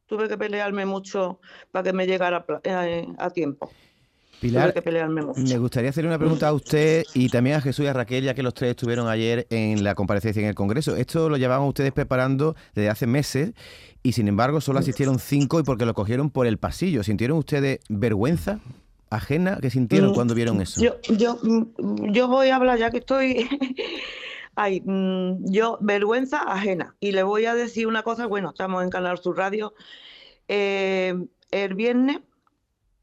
[0.06, 1.40] tuve que pelearme mucho
[1.72, 3.70] para que me llegara eh, a tiempo.
[4.40, 4.74] Pilar,
[5.36, 8.34] me gustaría hacer una pregunta a usted y también a Jesús y a Raquel, ya
[8.34, 10.96] que los tres estuvieron ayer en la comparecencia en el Congreso.
[10.96, 13.52] Esto lo llevaban ustedes preparando desde hace meses
[14.02, 17.04] y sin embargo solo asistieron cinco y porque lo cogieron por el pasillo.
[17.04, 18.60] ¿Sintieron ustedes vergüenza
[19.10, 20.82] ajena que sintieron mm, cuando vieron eso?
[20.82, 23.48] Yo, yo, mm, yo voy a hablar ya que estoy...
[24.56, 26.96] Ay, mm, yo, vergüenza ajena.
[27.00, 29.74] Y le voy a decir una cosa, bueno, estamos en Canal Sur Radio.
[30.48, 31.14] Eh,
[31.52, 32.20] el viernes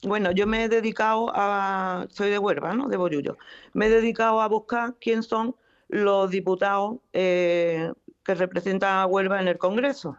[0.02, 2.88] bueno, yo me he dedicado a, soy de Huelva, ¿no?
[2.88, 3.38] De Bollullo.
[3.72, 5.56] Me he dedicado a buscar quién son
[5.88, 7.92] los diputados eh,
[8.24, 10.16] que representan a Huelva en el Congreso.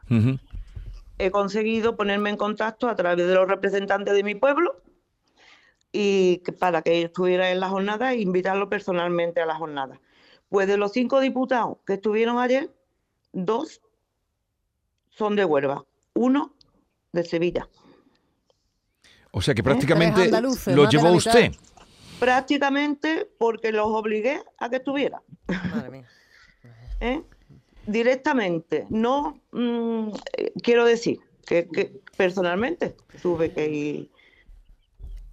[1.19, 4.81] He conseguido ponerme en contacto a través de los representantes de mi pueblo
[5.91, 9.99] y para que estuviera en la jornada e invitarlo personalmente a la jornada.
[10.49, 12.71] Pues de los cinco diputados que estuvieron ayer,
[13.33, 13.81] dos
[15.09, 16.53] son de Huelva, uno
[17.11, 17.67] de Sevilla.
[19.31, 20.29] O sea que prácticamente
[20.67, 21.51] lo llevó usted.
[22.19, 25.21] Prácticamente porque los obligué a que estuviera.
[25.47, 26.07] Madre mía.
[26.99, 27.21] ¿Eh?
[27.85, 28.87] Directamente.
[28.89, 30.09] No mm,
[30.63, 34.09] quiero decir que, que, personalmente tuve que ir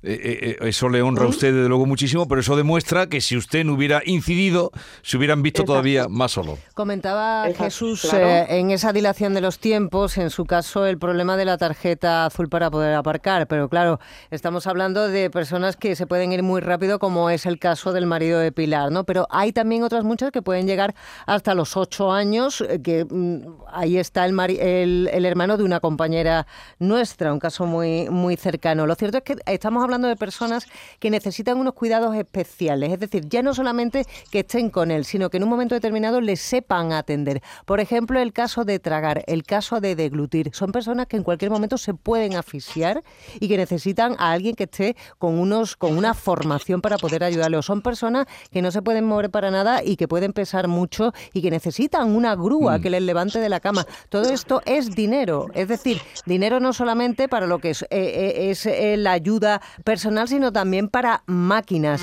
[0.06, 3.22] eh, eh, eh, eso le honra a usted desde luego muchísimo, pero eso demuestra que
[3.22, 4.70] si usted no hubiera incidido,
[5.02, 6.58] se hubieran visto todavía más solo.
[6.74, 11.56] Comentaba Jesús en esa dilación de los tiempos, en su caso, el problema de la
[11.56, 13.98] tarjeta azul para poder aparcar, pero claro,
[14.30, 18.04] estamos hablando de personas que se pueden ir muy rápido, como es el caso del
[18.04, 19.04] marido de Pilar, ¿no?
[19.04, 23.96] Pero hay también otras muchas que pueden llegar hasta los ocho años, que mm, ahí
[23.96, 26.46] está el, el, el hermano de una compañera
[26.78, 28.86] nuestra, un caso muy, muy cercano.
[28.86, 30.66] Lo cierto es que estamos hablando de personas
[30.98, 35.30] que necesitan unos cuidados especiales, es decir, ya no solamente que estén con él, sino
[35.30, 37.42] que en un momento determinado les sepan atender.
[37.64, 40.50] Por ejemplo, el caso de tragar, el caso de deglutir.
[40.52, 43.02] Son personas que en cualquier momento se pueden asfixiar
[43.40, 47.64] y que necesitan a alguien que esté con unos con una formación para poder ayudarles.
[47.64, 51.42] son personas que no se pueden mover para nada y que pueden pesar mucho y
[51.42, 52.82] que necesitan una grúa mm.
[52.82, 53.86] que les levante de la cama.
[54.08, 58.50] Todo esto es dinero, es decir, dinero no solamente para lo que es, eh, eh,
[58.50, 62.02] es eh, la ayuda personal, sino también para máquinas.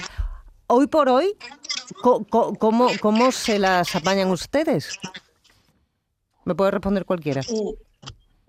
[0.68, 1.36] Hoy por hoy,
[2.02, 4.98] ¿cómo, cómo se las apañan ustedes?
[6.46, 7.42] Me puede responder cualquiera.
[7.42, 7.76] Eh,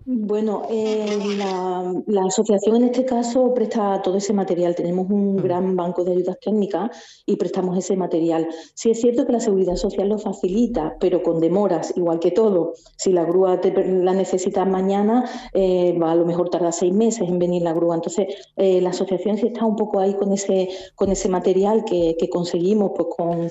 [0.05, 4.75] bueno, eh, la, asociación en este caso presta todo ese material.
[4.75, 5.37] Tenemos un mm.
[5.37, 8.47] gran banco de ayudas técnicas y prestamos ese material.
[8.73, 12.73] Sí es cierto que la seguridad social lo facilita, pero con demoras, igual que todo.
[12.97, 17.39] Si la grúa te, la necesitas mañana, eh, a lo mejor tarda seis meses en
[17.39, 17.95] venir la grúa.
[17.95, 22.15] Entonces, eh, la asociación sí está un poco ahí con ese, con ese material que,
[22.29, 23.49] conseguimos pues, con,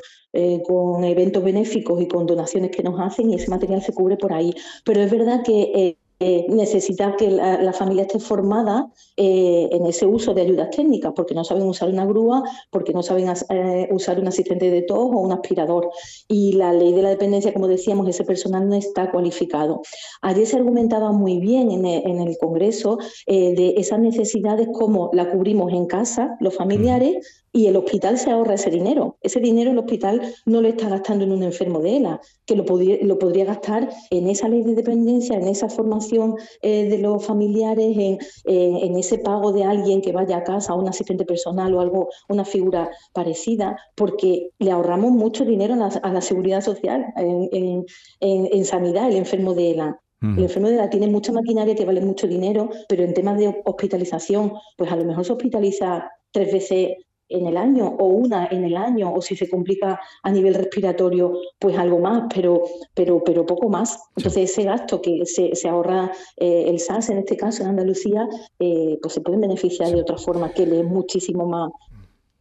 [0.67, 4.33] con eventos benéficos y con donaciones que nos hacen y ese material se cubre por
[4.33, 4.55] ahí.
[4.85, 10.33] Pero es verdad que eh, necesita que la, familia esté formada eh, en ese uso
[10.33, 14.29] de ayudas técnicas, porque no saben usar una grúa, porque no saben eh, usar un
[14.29, 15.91] asistente de tos o un aspirador.
[16.29, 19.83] Y la ley de la dependencia, como decíamos, ese personal no está cualificado.
[20.21, 25.29] Ayer se argumentaba muy bien en el, en el Congreso de esas necesidades, como la
[25.29, 29.19] cubrimos en casa, los familiares, y el hospital se ahorra ese dinero.
[29.21, 32.65] Ese dinero el hospital no lo está gastando en un enfermo de ELA, que lo,
[32.65, 37.97] lo podría gastar en esa ley de dependencia, en esa formación eh, de los familiares,
[37.97, 41.81] en, eh, en, ese pago de alguien que vaya a casa, un asistente personal o
[41.81, 47.85] algo, una figura parecida, porque le ahorramos mucho dinero a la, seguridad social, en,
[48.21, 49.99] en, sanidad, el enfermo de ELA.
[50.23, 53.63] El enfermo de ELA tiene mucha maquinaria que vale mucho dinero, pero en temas de
[53.65, 56.91] hospitalización, pues a lo mejor se hospitaliza tres veces
[57.33, 61.33] en el año o una en el año o si se complica a nivel respiratorio
[61.59, 62.63] pues algo más pero
[62.95, 63.99] pero pero poco más.
[64.17, 68.29] Entonces ese gasto que se, se ahorra eh, el SAS en este caso en Andalucía
[68.59, 71.71] eh, pues se pueden beneficiar de otra forma que le es muchísimo más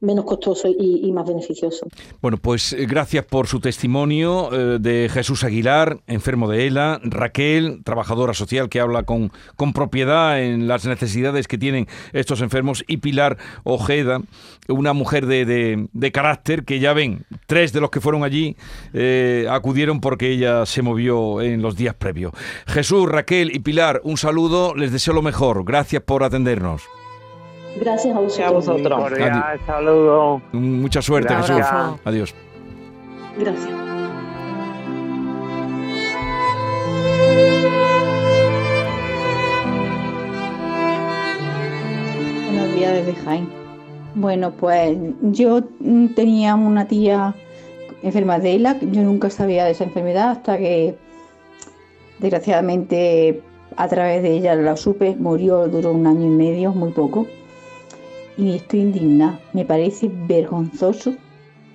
[0.01, 1.87] menos costoso y, más beneficioso.
[2.21, 7.81] Bueno, pues eh, gracias por su testimonio eh, de Jesús Aguilar, enfermo de ELA, Raquel,
[7.83, 12.97] trabajadora social que habla con, con propiedad en las necesidades que tienen estos enfermos, y
[12.97, 14.21] Pilar Ojeda,
[14.67, 18.55] una mujer de, de, carácter que ya ven, tres de los que fueron allí
[18.93, 22.33] eh, acudieron porque ella se movió en los días previos.
[22.67, 26.83] Jesús, Raquel y Pilar, un saludo, les deseo lo mejor, gracias por atendernos.
[27.79, 29.11] Gracias a vosotros.
[29.65, 30.41] saludo.
[30.51, 31.65] Mucha suerte, Jesús.
[32.03, 32.35] Adiós.
[33.37, 33.69] Gracias.
[42.45, 43.49] Buenos días desde Jaén.
[44.15, 45.63] Bueno, pues yo
[46.15, 47.33] tenía una tía
[48.03, 50.97] enferma de ELA, yo nunca sabía de esa enfermedad hasta que
[52.19, 53.41] desgraciadamente
[53.77, 57.25] a través de ella la supe, murió, duró un año y medio, muy poco
[58.37, 59.39] y estoy indignada.
[59.53, 61.13] Me parece vergonzoso,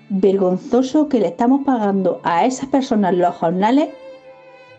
[0.09, 3.89] vergonzoso que le estamos pagando a esas personas los jornales,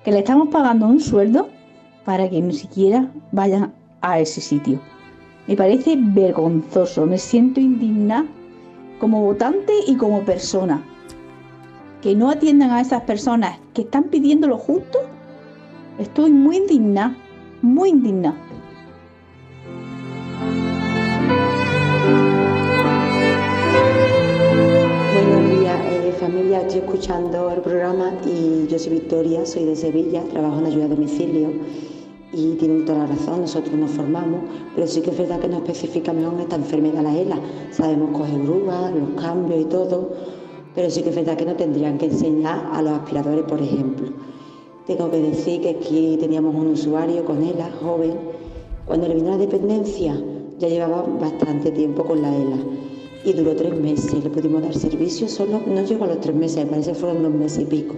[0.04, 1.50] que le estamos pagando un sueldo
[2.06, 4.80] para que ni siquiera vayan a ese sitio.
[5.48, 8.26] Me parece vergonzoso, me siento indignada
[9.00, 10.82] como votante y como persona.
[12.02, 15.00] Que no atiendan a esas personas que están pidiendo lo justo.
[16.00, 17.16] Estoy muy indignada,
[17.62, 18.47] muy indignada.
[26.28, 30.84] Familia, estoy escuchando el programa y yo soy Victoria, soy de Sevilla, trabajo en ayuda
[30.84, 31.54] a domicilio
[32.34, 34.42] y tienen toda la razón, nosotros nos formamos,
[34.76, 37.40] pero sí que es verdad que no especificamos esta enfermedad la ELA,
[37.72, 40.10] sabemos coger grúas, los cambios y todo,
[40.76, 44.10] pero sí que es verdad que no tendrían que enseñar a los aspiradores, por ejemplo.
[44.86, 48.16] Tengo que decir que aquí teníamos un usuario con ELA, joven,
[48.86, 50.22] cuando le vino la dependencia
[50.60, 52.58] ya llevaba bastante tiempo con la ELA
[53.24, 54.24] y duró tres meses.
[54.24, 57.24] Le pudimos dar servicio, solo no llegó a los tres meses, me parece que fueron
[57.24, 57.96] dos meses y pico.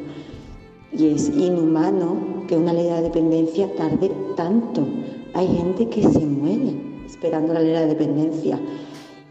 [0.91, 4.88] Y es inhumano que una ley de dependencia tarde tanto.
[5.34, 6.73] Hay gente que se muere
[7.05, 8.60] esperando la ley de dependencia.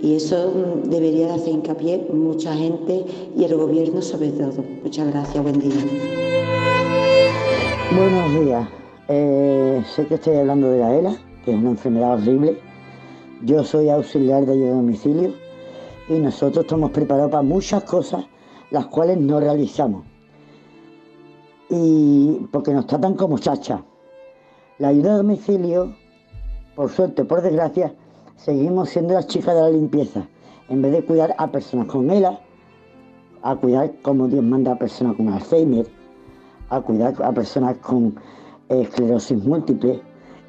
[0.01, 3.05] Y eso mm, debería de hacer hincapié mucha gente
[3.37, 4.64] y el gobierno sobre todo.
[4.85, 5.74] Muchas gracias, buen día.
[7.96, 8.68] Buenos días.
[9.09, 12.59] Eh, sé que estoy hablando de la ELA, que es una enfermedad horrible.
[13.42, 15.47] Yo soy auxiliar de ayuda a domicilio
[16.09, 18.25] y nosotros estamos preparados para muchas cosas
[18.71, 20.05] las cuales no realizamos.
[21.71, 23.81] Y porque nos tratan como chachas.
[24.79, 25.94] La ayuda a domicilio,
[26.75, 27.94] por suerte, por desgracia,
[28.37, 30.27] seguimos siendo las chicas de la limpieza.
[30.68, 32.40] En vez de cuidar a personas con ELA,
[33.42, 35.87] a cuidar como Dios manda a personas con Alzheimer,
[36.71, 38.14] a cuidar a personas con
[38.68, 40.01] esclerosis múltiple,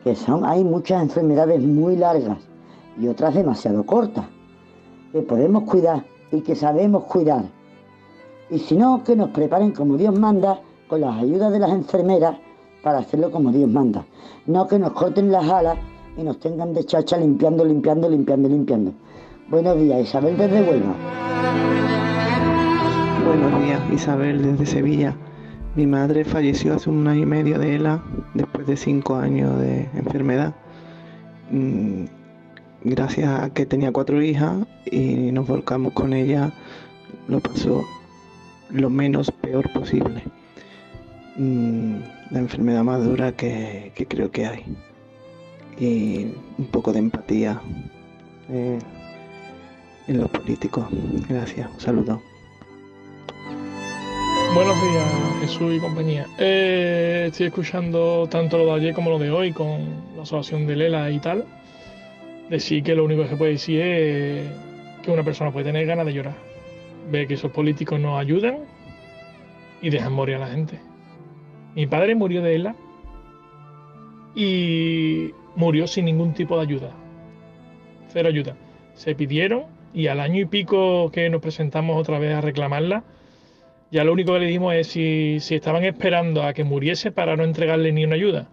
[0.04, 2.38] que son, hay muchas enfermedades muy largas
[2.98, 4.26] y otras demasiado cortas
[5.12, 7.46] que podemos cuidar y que sabemos cuidar.
[8.50, 12.36] Y si no, que nos preparen como Dios manda, con las ayudas de las enfermeras,
[12.84, 14.06] para hacerlo como Dios manda.
[14.46, 15.78] No que nos corten las alas
[16.18, 18.94] y nos tengan de chacha limpiando, limpiando, limpiando, limpiando.
[19.50, 20.94] Buenos días, Isabel desde Huelva.
[23.26, 25.16] Buenos días, Isabel desde Sevilla.
[25.76, 29.90] Mi madre falleció hace un año y medio de ELA, después de cinco años de
[29.94, 30.56] enfermedad.
[32.84, 36.54] Gracias a que tenía cuatro hijas y nos volcamos con ella,
[37.28, 37.84] lo pasó
[38.70, 40.24] lo menos peor posible.
[41.36, 41.96] Mm,
[42.32, 44.64] la enfermedad más dura que, creo que hay.
[45.78, 47.62] Y un poco de empatía
[48.50, 48.80] eh,
[50.08, 50.86] en los políticos.
[51.28, 52.22] Gracias, un saludo.
[54.56, 55.06] Buenos días,
[55.42, 56.26] Jesús y compañía.
[56.38, 59.82] Eh, estoy escuchando tanto lo de ayer como lo de hoy con
[60.16, 61.46] la asociación de Lela y tal
[62.50, 64.48] decir que lo único que se puede decir es
[65.04, 66.36] que una persona puede tener ganas de llorar.
[67.12, 68.60] Ve que esos políticos nos ayudan
[69.82, 70.80] y dejan morir a la gente.
[71.76, 72.76] Mi padre murió de ELA
[74.36, 76.92] y murió sin ningún tipo de ayuda.
[78.10, 78.56] Cero ayuda.
[78.94, 83.04] Se pidieron y al año y pico que nos presentamos otra vez a reclamarla,
[83.92, 87.36] ya lo único que le dimos es si, si estaban esperando a que muriese para
[87.36, 88.48] no entregarle ni una ayuda.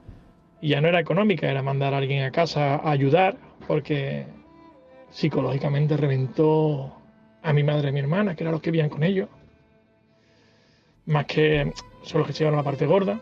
[0.62, 4.26] Y ya no era económica, era mandar a alguien a casa a ayudar porque
[5.10, 6.92] psicológicamente reventó
[7.42, 9.28] a mi madre y a mi hermana, que eran los que vivían con ellos.
[11.06, 13.20] Más que son los que se llevaron la parte gorda.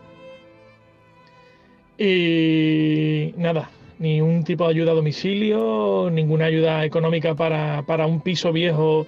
[1.97, 8.51] Y nada, ni un tipo de ayuda a domicilio, ninguna ayuda económica para, un piso
[8.51, 9.07] viejo,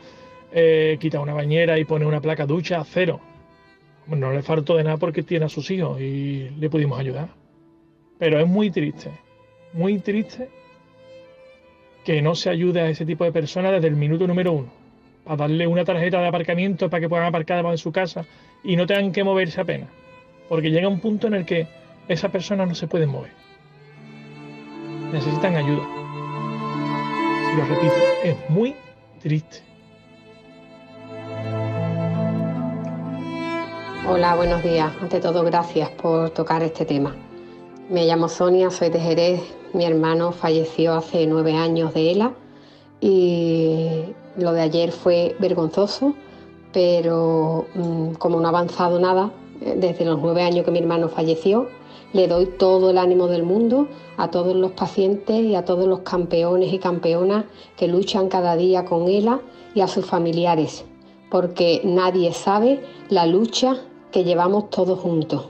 [0.51, 3.19] eh, quitar una bañera y poner una placa ducha, cero.
[4.07, 7.29] No le faltó de nada porque tiene a sus hijos y le pudimos ayudar.
[8.17, 9.11] Pero es muy triste,
[9.73, 10.49] muy triste
[12.07, 14.69] que no se ayude a ese tipo de personas desde el minuto número uno.
[15.25, 18.25] A darle una tarjeta de aparcamiento para que puedan aparcar debajo de su casa
[18.63, 19.89] y no tengan que moverse apenas.
[20.47, 21.67] Porque llega un punto en el que
[22.07, 23.31] esas personas no se pueden mover.
[25.11, 25.85] Necesitan ayuda.
[27.51, 28.73] Y lo repito, es muy
[29.21, 29.57] triste.
[34.07, 34.93] Hola, buenos días.
[35.01, 37.13] Ante todo, gracias por tocar este tema.
[37.89, 39.41] Me llamo Sonia, soy de Jerez.
[39.71, 42.33] Mi hermano falleció hace nueve años de ELA
[42.99, 44.01] y
[44.35, 46.13] lo de ayer fue vergonzoso,
[46.73, 49.31] pero mm, como no ha avanzado nada
[49.61, 51.69] eh, desde los nueve años que mi hermano falleció,
[52.11, 55.99] le doy todo el ánimo del mundo a todos los pacientes y a todos los
[55.99, 57.45] campeones y campeonas
[57.77, 59.39] que luchan cada día con ELA
[59.73, 60.83] y a sus familiares,
[61.31, 63.77] porque nadie sabe la lucha
[64.11, 65.47] que llevamos todos juntos.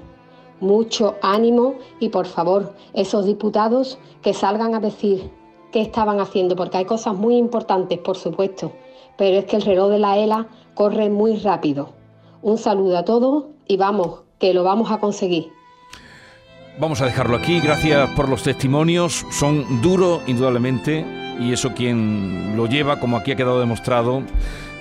[0.60, 5.30] Mucho ánimo y por favor, esos diputados que salgan a decir
[5.72, 8.72] qué estaban haciendo, porque hay cosas muy importantes, por supuesto,
[9.18, 11.94] pero es que el reloj de la ELA corre muy rápido.
[12.42, 15.52] Un saludo a todos y vamos, que lo vamos a conseguir.
[16.80, 21.06] Vamos a dejarlo aquí, gracias por los testimonios, son duros indudablemente
[21.40, 24.22] y eso quien lo lleva, como aquí ha quedado demostrado,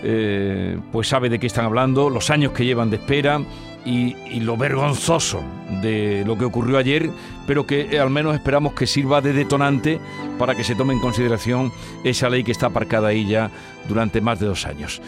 [0.02, 3.40] eh, pues sabe de qué están hablando, los años que llevan de espera
[3.86, 5.42] y, lo vergonzoso
[5.80, 7.10] de lo que ocurrió ayer,
[7.46, 10.00] pero que eh, al menos esperamos que sirva de detonante
[10.38, 11.72] para que se tome en consideración
[12.04, 13.50] esa ley que está aparcada ahí ya
[13.88, 15.00] durante más de dos años.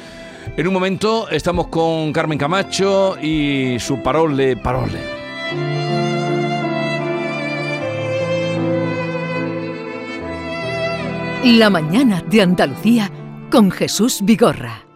[0.56, 4.98] En un momento estamos con Carmen Camacho y su parole, parole.
[11.44, 13.10] La mañana de Andalucía
[13.50, 14.87] con Jesús Vigorra.